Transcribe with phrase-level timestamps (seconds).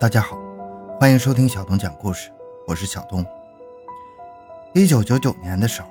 [0.00, 0.38] 大家好，
[1.00, 2.30] 欢迎收听小东讲故事，
[2.68, 3.26] 我是小东。
[4.72, 5.88] 一九九九年的时候，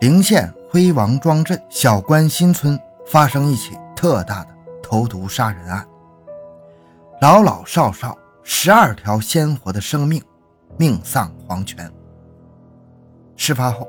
[0.00, 4.48] 陵县辉王庄镇小关新村发生一起特大的
[4.82, 5.86] 投毒杀人案，
[7.20, 10.20] 老老少少十二条鲜活的生命
[10.76, 11.88] 命丧黄泉。
[13.36, 13.86] 事发后，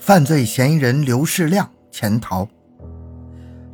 [0.00, 2.44] 犯罪嫌疑人刘世亮潜逃。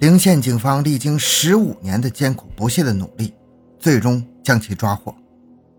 [0.01, 3.33] 陵县警方历经十五年的艰苦不懈的努力，
[3.87, 5.15] 最终将其抓获，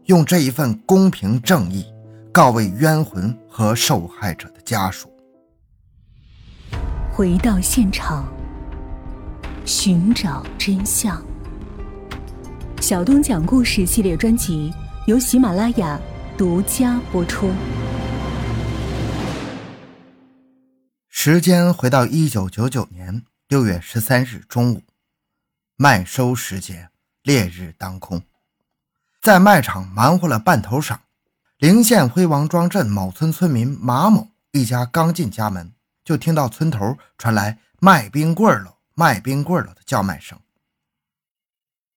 [0.06, 1.86] 用这一份公平正义
[2.32, 5.12] 告慰冤魂和受害者的家属。
[7.12, 8.26] 回到现场，
[9.66, 11.22] 寻找真相。
[12.80, 14.74] 小东讲故事系列专辑
[15.06, 16.00] 由喜马拉雅
[16.38, 17.52] 独家播出。
[21.10, 23.24] 时间回到一九九九年。
[23.50, 24.84] 六月十三日中午，
[25.76, 26.88] 麦收时节，
[27.28, 28.24] 烈日当空，
[29.22, 31.00] 在麦场忙活了半头晌，
[31.58, 35.74] 陵县辉王庄镇某村村民马某一家刚进家门，
[36.06, 40.40] 就听到村头传来“卖冰棍了，卖冰棍了”的叫卖声。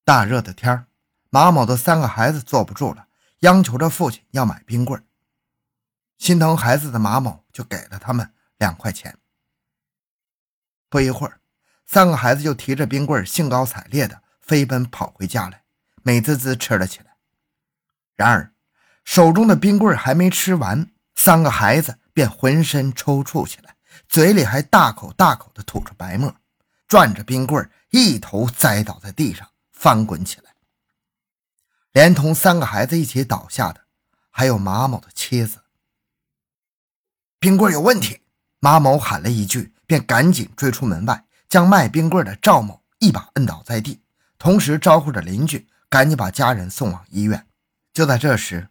[0.04, 0.86] 大热的天
[1.28, 3.06] 马某的三个孩子坐不住了，
[3.42, 5.00] 央求着父亲要买冰棍
[6.18, 9.16] 心疼孩子的马某就给了他们两块钱。
[10.88, 11.38] 不一会儿。
[11.86, 15.62] 三个孩子就提着冰棍，兴高采烈的飞奔跑回家来，
[16.02, 17.14] 美滋滋吃了起来。
[18.16, 18.52] 然而，
[19.04, 23.76] 手中的冰棍还没吃完，三个孩子便浑身抽搐起来，
[24.08, 26.34] 嘴里还大口大口地吐着白沫，
[26.88, 30.50] 攥着冰棍一头栽倒在地上，翻滚起来。
[31.92, 33.80] 连同三个孩子一起倒下的，
[34.30, 35.60] 还有马某的妻子。
[37.38, 38.20] 冰棍有问题！
[38.58, 41.24] 马某喊了一句，便赶紧追出门外。
[41.48, 44.00] 将卖冰棍的赵某一把摁倒在地，
[44.40, 47.46] 同时招呼着邻居赶紧把家人送往医院。
[47.92, 48.70] 就在这时，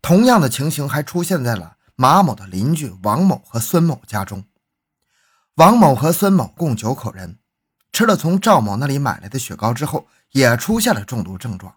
[0.00, 4.44] 同样的情形还出现在了马某的邻居王某和孙某家中。
[5.56, 7.40] 王某和孙某共九口人，
[7.92, 11.74] 吃了从赵某那里买来的雪糕之后，也出现了中毒症状。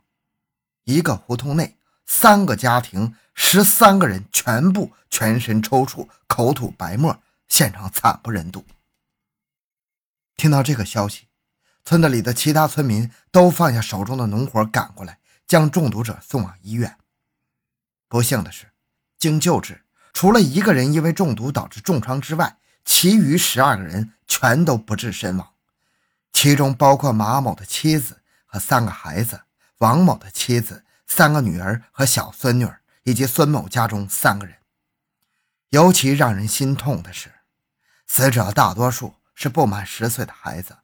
[0.84, 8.64] 一个胡同内，三个家庭，十三个人全部全身抽搐，口吐白沫，现场惨不忍睹。
[10.38, 11.26] 听到这个消息，
[11.84, 16.98] 村子里的其他村民都放下手中的农活，赶过来将中毒者送往医院。
[18.08, 18.72] 不幸的是，
[19.18, 19.84] 经救治，
[20.14, 25.54] 除了一个人因为中毒导致重伤之外，其余十二个人全都不治身亡，
[26.32, 29.42] 其中包括马某的妻子和三个孩子，
[29.78, 32.68] 王某的妻子、三个女儿和小孙女，
[33.04, 34.58] 以及孙某家中三个人。
[35.70, 37.32] 尤其让人心痛的是，
[38.08, 39.16] 死者大多数。
[39.34, 40.78] 是不满十岁的孩子。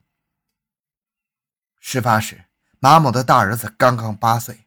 [1.79, 2.45] 事发时，
[2.79, 4.65] 马某的大儿子刚刚八岁。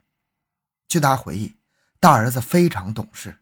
[0.89, 1.57] 据他回忆，
[2.01, 3.39] 大儿子非常懂事，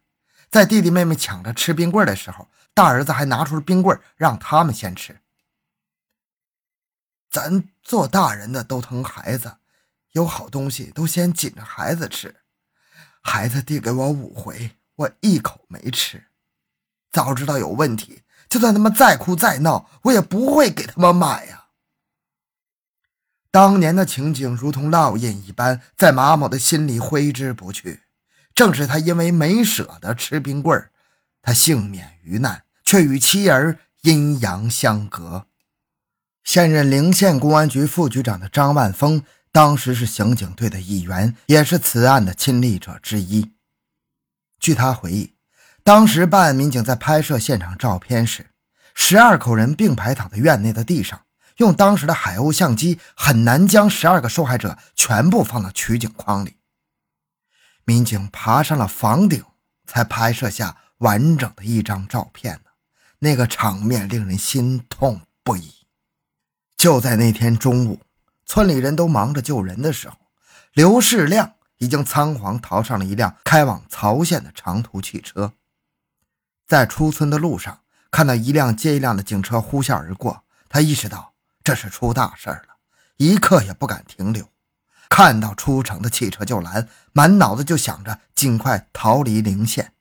[0.49, 5.19] 在弟弟妹妹抢着吃冰棍的时候，大儿子还拿出了冰棍让他们先吃。
[7.29, 9.57] 咱做大人的都疼孩子，
[10.11, 12.35] 有好东西都先紧着孩子吃。
[13.21, 16.27] 孩子递给我五回，我一口没吃。
[17.11, 18.23] 早知道有问题。
[18.47, 21.67] 就算他们再哭再闹，我也不会给他们买呀。
[23.51, 28.01] 当年的情景如同烙印一般，在马某的心里挥之不去。
[28.53, 30.91] 正是他因为没舍得吃冰棍儿，
[31.41, 35.47] 他幸免于难，却与妻儿阴阳相隔。
[36.43, 43.51] 现任陵县公安局副局长的张万峰，当时是刑警队的一员，也是此案的亲历者之一。
[44.59, 45.35] 据他回忆。
[45.81, 48.51] 当时办案民警在拍摄现场照片时，
[48.93, 51.21] 十二口人并排躺在院内的地上，
[51.59, 56.55] 用当时的海鸥相机很难将十二个受害者全部放到取景框里。
[57.83, 59.43] 民警爬上了房顶，
[59.85, 62.69] 才拍摄下完整的一张照片呢。
[63.19, 65.73] 那个场面令人心痛不已。
[66.77, 67.99] 就在那天中午，
[68.45, 70.15] 村里人都忙着救人的时候，
[70.71, 75.51] 刘世亮已经仓皇逃上了一辆开往曹县的长途汽车。
[76.65, 81.28] 在出村的路上，看到一辆接一辆的警车呼啸而过，他意识到
[81.69, 82.77] 这是出大事了，
[83.17, 84.49] 一刻也不敢停留。
[85.07, 89.93] 看到出城的汽车就拦，满脑子就想着尽快逃离陵县。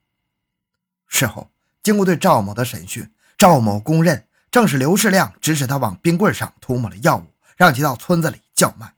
[1.09, 1.51] 事后，
[1.83, 7.27] 经过对赵某的审讯，赵某供认正是刘世亮指使他往冰棍上涂抹了药物，
[7.59, 8.95] 让其到村子里叫卖。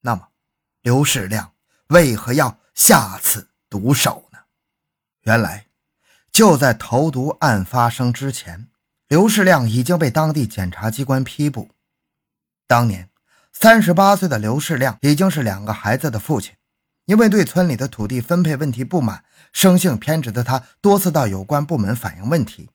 [0.00, 0.30] 那么，
[0.80, 1.52] 刘世亮
[1.90, 4.38] 为何要下此毒手呢？
[5.20, 5.66] 原来。
[6.32, 8.66] 就在投毒案发生之前，
[9.12, 11.68] 刘世亮已经被当地检察机关批捕。
[12.66, 13.10] 当年，
[13.52, 16.54] 三十八岁的刘世亮已经是两个孩子的父亲，
[17.04, 19.22] 因为对村里的土地分配问题不满，
[19.52, 22.70] 生性偏执的他多次到有关部门反映问题。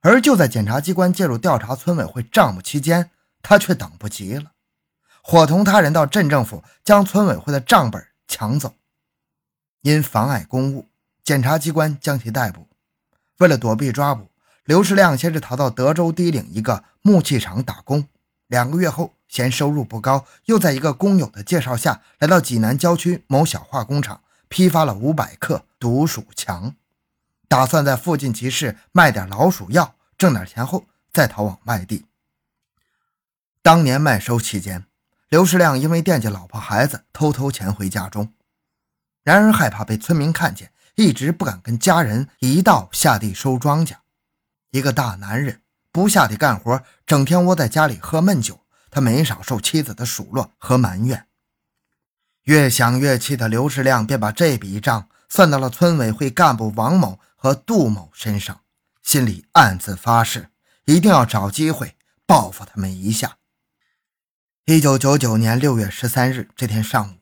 [0.00, 3.10] 而就在检察机关介入调查村委会账目期间，
[3.42, 4.52] 他却等不及了，
[5.22, 8.76] 伙同他人到镇政府将村委会的账本抢走。
[9.82, 10.88] 因妨碍公务，
[11.22, 12.66] 检察机关将其逮捕。
[13.36, 14.29] 为了躲避抓捕，
[14.70, 18.06] 刘世亮先是逃到德州低岭一个木器厂打工，
[18.46, 19.14] 两个月后。
[19.26, 26.76] 嫌收入不高，又在一个工友的介绍下来到济南郊区某小化工厂，批发了五百克毒鼠强，
[27.48, 32.06] 打算在附近集市卖点老鼠药，挣点钱后再逃往外地。
[33.62, 34.84] 当年麦收期间，
[35.28, 38.32] 刘世亮因为惦记老婆孩子，偷偷潜回家中，
[39.24, 43.94] 然而害怕被村民看见，一直不敢跟家人一道下地收庄稼。
[44.70, 45.62] 一个大男人
[45.92, 48.60] 不下地干活，整天窝在家里喝闷酒。
[48.92, 51.28] 他没少受妻子的数落和埋怨，
[52.42, 58.62] 越想越气的刘世亮便把这笔账算到了村委会干部王某和杜某身上，
[59.00, 60.50] 心里暗自发誓，
[60.86, 61.96] 一定要找机会
[62.26, 63.36] 报复他们一下。
[64.64, 67.18] 一九九九年六月十三日这天上午，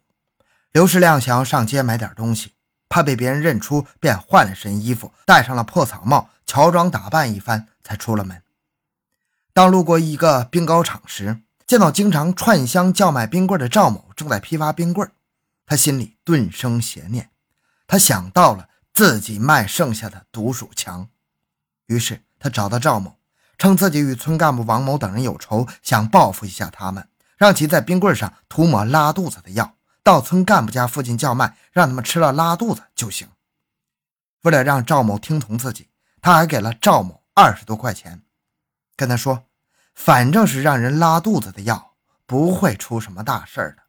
[0.73, 2.55] 刘世亮想要上街买点东西，
[2.89, 8.43] 怕被别人认出，便换了身衣服，戴上了破草帽，乔装打扮一番，才出了门。
[9.53, 15.13] 当路过一个冰糕厂时，见到经常串香叫卖冰棍的赵某正在批发冰棍，
[15.67, 17.31] 他心里顿生邪念。
[17.87, 21.11] 他想到了自己卖剩下的毒鼠强，
[21.87, 23.19] 于是他找到赵某，
[23.59, 27.07] 称自己与村干部王某等人有仇，想报复一下他们，
[27.37, 33.29] 让其在冰棍上涂抹拉肚子的药，到村干部家附近叫卖，让他们吃了拉肚子就行。
[34.45, 35.89] 为了让赵某听从自己，
[36.29, 38.23] 他还给了赵某二十多块钱，
[38.95, 39.47] 跟他说。
[39.95, 41.95] 反正是让人拉肚子的药，
[42.27, 43.83] 不会出什么大事儿的。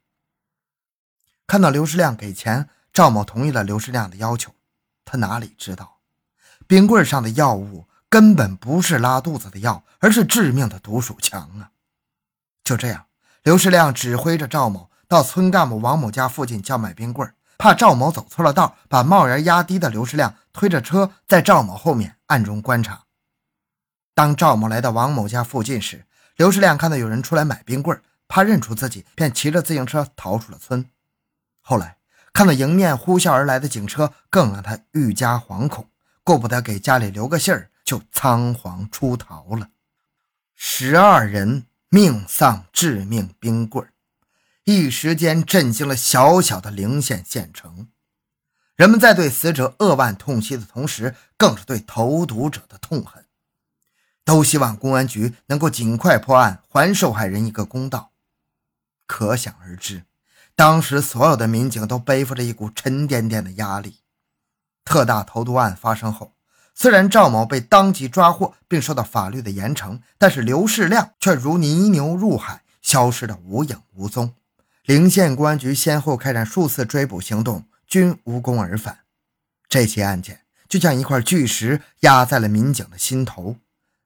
[1.46, 4.54] 看到刘世亮给钱，赵某同意了刘世亮的要求。
[5.04, 5.98] 他哪里知道，
[6.66, 11.72] 冰棍上的药物根本不是拉肚子的药，而是致命的毒鼠强啊！
[12.64, 13.04] 就这样，
[13.42, 23.04] 刘世亮指挥着赵某到村干部王某家附近叫卖冰棍，怕赵某走错了道，把帽檐压低的刘世亮推着车在赵某后面暗中观察。
[24.14, 30.86] 当赵某来到王某家附近时，刘世亮看到有人出来买冰棍，怕认出自己，便骑着自行车逃出了村。
[31.60, 31.98] 后来
[32.32, 35.86] 看到迎面呼啸而来的警车，更让他愈加惶恐，
[36.24, 39.68] 顾不得给家里留个信儿，就仓皇出逃了。
[40.56, 43.86] 十二人命丧致命冰棍，
[44.70, 47.88] 一时间震惊了小小的陵县县城。
[48.76, 53.26] 人们在对死者扼腕痛惜的同时，更是对投毒者的痛恨。
[54.24, 58.12] 都希望公安局能够尽快破案，还受害人一个公道。
[59.08, 60.04] 可想而知，
[60.54, 63.96] 当时所有的民警都背负着一股沉甸甸的压力。
[64.84, 66.36] 特大投毒案发生后，
[66.76, 74.32] 虽然赵某被当即抓获并受到法律的严惩，但是刘世亮却如泥牛入海，消失得无影无踪。
[74.90, 79.04] 陵县公安局先后开展数次追捕行动，均无功而返。
[79.68, 83.54] 这起案件就像一块巨石压在了民警的心头。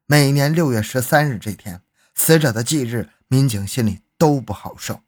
[0.05, 1.81] 每年六月十三日这天，
[2.15, 5.01] 死者的忌日，民警心里都不好受。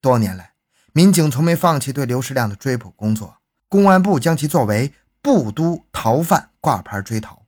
[0.00, 0.54] 多年来，
[0.94, 3.36] 民警从没放弃对刘世亮的追捕工作，
[3.68, 7.44] 公安部将其作为部都逃犯挂牌追逃。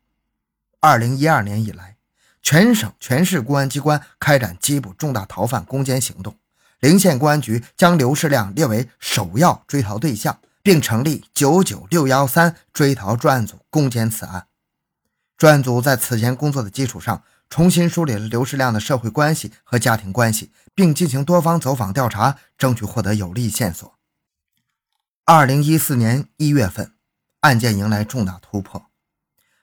[0.80, 1.96] 二零一二年以来，
[2.42, 6.36] 全省全市公安机关开展缉捕重大逃犯攻坚行动，
[6.80, 14.46] 陵县公安局将刘世亮列为首要追逃对象，并成立九九六幺三追逃专案组攻坚此案。
[15.38, 23.94] 专案组在此前工作的基础上，重新梳理了刘世亮的社会关系和家庭关系，并进行多方走访调查，争取获得有利线索。
[25.24, 26.92] 二零一四年一月份，
[27.40, 28.86] 案件迎来重大突破。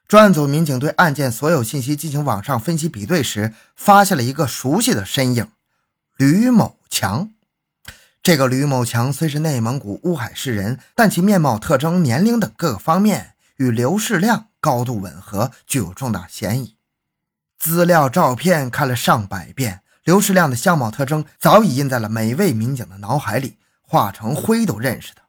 [0.08, 5.52] 专案组民警对案件所有信息进行网上分析比对时，发现了一个熟悉的身影——
[6.16, 7.32] 吕某强。
[8.22, 14.48] 这个吕某强虽是内蒙古乌海市人，但其面貌特征、年龄等各个方面与刘世亮。
[14.64, 16.78] 高度吻合，具有重大嫌疑。
[17.60, 25.24] 资料、照片看了上百遍，刘世亮的相貌特征早已印在了每位民警的脑海里，化成灰都认识他。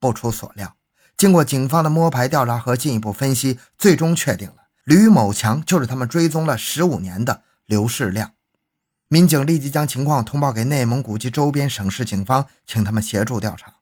[0.00, 0.74] 不出所料，
[1.16, 8.32] 经过警方的摸排调查和进一步分析，最终确定了吕某强就是他们追踪了十五年的刘世亮。
[9.12, 13.74] 民警立即将情况通报给内蒙古及周边省市警方，请他们协助调查。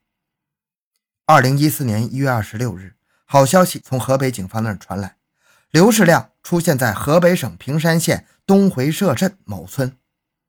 [1.25, 2.94] 二零一四年一月二十六日。
[3.26, 5.14] 好消息从河北警方那儿传来，
[5.70, 9.96] 刘世亮出现在河北省平山县东回社镇某村。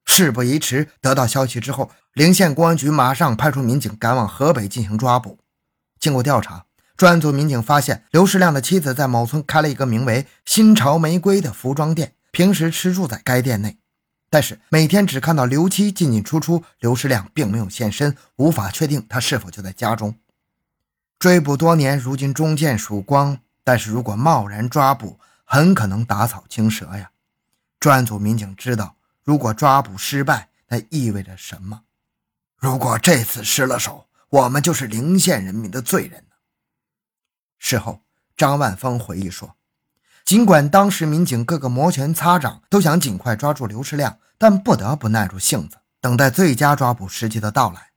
[0.05, 5.37] 事不宜迟，得到消息之后，陵县公安局马上派出民警赶往河北进行抓捕。
[5.99, 6.65] 经过调查，
[6.97, 13.77] 专案组民警发现刘世亮的妻子在某村开了一个名为“新潮玫瑰”的服装店，平时吃住在该店内。
[14.31, 20.17] 但是每天只看到刘七进进出出，刘世亮并没有现身，无法确定他是否就在家中。
[21.19, 23.37] 追捕多年，如今终见曙光。
[23.63, 27.11] 但是如果贸然抓捕，很可能打草惊蛇呀。
[27.77, 31.83] 专案组民警知道，如果抓捕失败，那意味着什么？
[32.55, 36.23] 如果这次失了手，我们就是陵县人民的罪人。
[37.59, 38.01] 事后，
[38.37, 39.57] 张万峰回忆说。
[40.31, 47.89] 尽管当时民警个个摩拳擦掌，都想尽快抓住刘世亮，但不得不耐住性子，等待最佳抓捕时机的到来。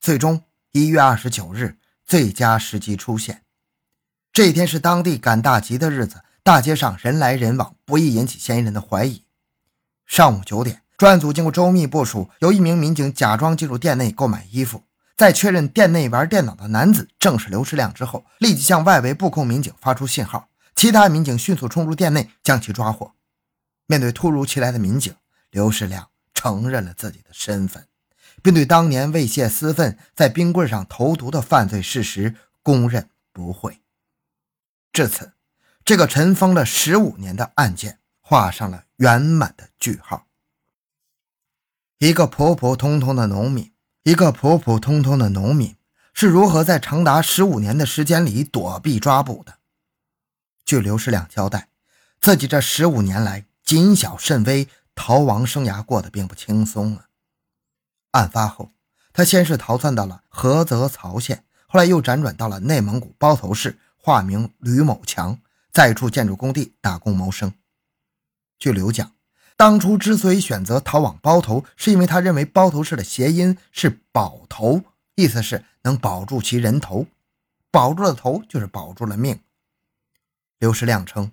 [0.00, 3.42] 最终，一月二十九日，最佳时机出现。
[4.32, 9.24] 这一天是当地赶大集的日子，大街上人来人往，不易引起嫌疑人的怀疑。
[10.06, 14.84] 上午九点，专案组经过周密部署，由一名民警假装进入店内购买衣服，
[15.16, 20.46] 在确认店内玩电脑的男子正是刘世亮之后，立即向外围布控民警发出信号。
[20.74, 23.14] 其他民警迅速冲入店内，将其抓获。
[23.86, 25.14] 面对突如其来的民警，
[25.50, 27.86] 刘世亮承认了自己的身份，
[28.42, 33.80] 并对当年为泄私愤在冰棍上投毒的犯罪事实供认不讳。
[34.92, 35.32] 至此，
[35.84, 40.26] 这个尘封了十五年的案件画上了圆满的句号。
[41.98, 45.76] 一个普普通通的农民，一个普普通通的农民
[46.12, 49.58] 是如何在长达十五年的时间里躲避抓捕的？
[50.64, 51.68] 据刘世亮交代，
[52.20, 57.06] 自己这十五年来谨小慎微，逃亡生涯过得并不轻松啊。
[58.12, 58.70] 案发后，
[59.12, 65.38] 他先是逃窜到了菏泽曹县，后来又辗转到了内蒙古包头市，化名吕某强，
[65.70, 67.52] 在一处建筑工地打工谋生。
[68.58, 69.12] 据刘讲，
[69.56, 74.82] 当初之所以选择逃往包头，是因为他认为包头市的谐音是“保头”，
[75.16, 77.06] 意思是能保住其人头，
[77.70, 79.38] 保住了头就是保住了命。
[80.58, 81.32] 刘世亮称，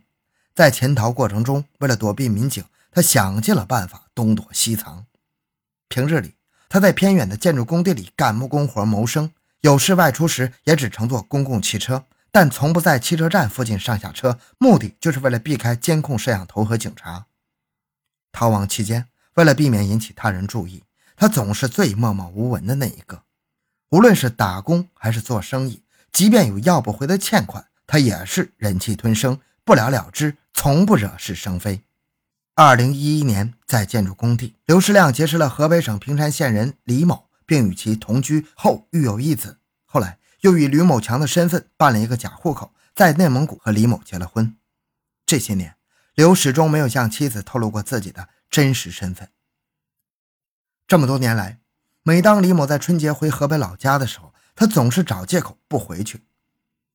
[0.54, 5.06] 在潜逃过程中，为了躲避民警，他想尽了办法东躲西藏。
[5.88, 6.36] 平日里，
[6.68, 17.28] 他在偏远的建筑工地里干木工活谋生，有事外出时也只乘坐公共汽车，但从不在汽车站附近上下车，目的就是为了避开监控摄像头和警察。
[18.32, 20.84] 逃亡期间，为了避免引起他人注意，
[21.16, 23.24] 他总是最默默无闻的那一个。
[23.90, 27.68] 无论是打工还是做生意，即便有要不回的欠款。
[27.91, 31.83] 他也是忍气吞声，不了了之，从不惹是生非。
[32.55, 39.60] 二零一一年，在建筑工地，刘世亮结识了河北省平山县人李某，并与其同居后育有一子。
[39.83, 44.55] 后来又以吕某强的身份办了一个假户口，在内蒙古和李某结了婚。
[45.25, 45.75] 这些年，
[46.15, 49.27] 刘始终没有向妻子透露过自己的真实身份。
[50.88, 51.60] 这么多年来，
[52.03, 56.24] 每当李某在春节回河北老家的时候，他总是找借口不回去。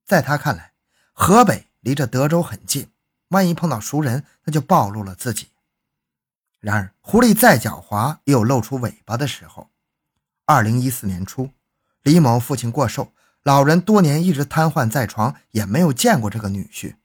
[0.06, 0.72] 在他看来，
[1.18, 2.90] 河北离着德州很近，
[3.28, 5.49] 万一碰到熟人，那就暴露了自己。
[6.61, 9.70] 然而，狐狸再狡猾，也有露出尾巴的时候。
[10.44, 11.50] 二零一四年初，
[12.02, 16.96] 李某父亲过寿，老人多年一直瘫痪在床，也没有见过这个女婿。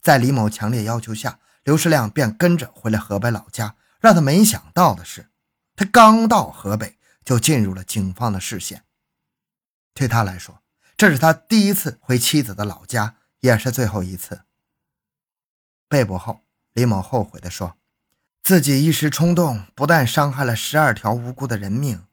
[0.00, 3.74] 在李某强烈要求下，刘世亮便跟着回了河北老家。
[3.98, 5.30] 让他没想到的是，
[5.74, 8.84] 他刚到河北，就进入了警方的视线。
[9.92, 10.62] 对他来说，
[10.96, 13.16] 这是他第一次回妻子的老家。
[13.40, 14.42] 也是最后一次。
[15.88, 16.42] 被捕后，
[16.72, 17.76] 李某后悔地说
[18.42, 22.04] ：“自己一时冲动，不但伤害了十二条无辜的人命，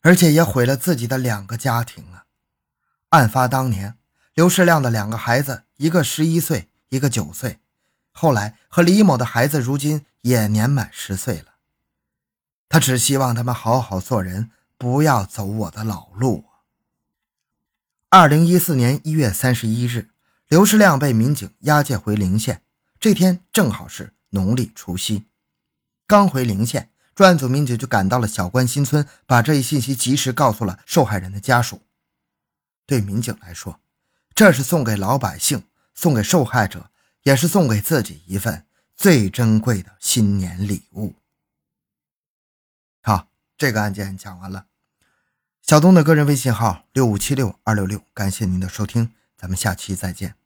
[0.00, 2.26] 而且也毁了自己的两个家庭啊！”
[3.10, 3.96] 案发当年，
[4.34, 7.60] 刘世亮的两个孩子，一个十一岁，一个九岁，
[8.10, 11.54] 后来和李某的孩子如今也年满十岁了。
[12.68, 16.46] 他只希望他们好好做人，不要走我的老路。
[18.08, 20.11] 二零一四年一月三十一日。
[20.52, 22.62] 刘世亮被民警押解回陵县，
[23.00, 25.24] 这天正好是农历除夕。
[26.06, 31.80] 刚回陵县，专案组民警就赶到了小关新村，把这一信息及时告诉了受害人的家属。
[32.84, 33.80] 对民警来说，
[34.34, 36.90] 这是送给老百姓、送给受害者，
[37.22, 41.14] 也是送给自己一份最珍贵的新年礼物。
[43.00, 44.66] 好，这个案件讲完了。
[45.62, 50.41] 小东的个人微信号六五七六二六六，感谢您的收听，咱们下期再见。